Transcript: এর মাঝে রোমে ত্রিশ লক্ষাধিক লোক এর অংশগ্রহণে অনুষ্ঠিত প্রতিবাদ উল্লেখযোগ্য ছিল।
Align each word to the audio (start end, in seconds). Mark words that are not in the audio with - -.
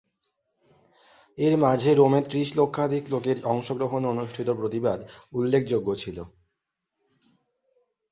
এর 1.37 1.53
মাঝে 1.57 1.91
রোমে 1.93 2.19
ত্রিশ 2.29 2.49
লক্ষাধিক 2.57 3.03
লোক 3.09 3.23
এর 3.27 3.37
অংশগ্রহণে 3.45 4.07
অনুষ্ঠিত 4.07 4.47
প্রতিবাদ 4.59 4.99
উল্লেখযোগ্য 5.33 5.89
ছিল। 5.95 6.17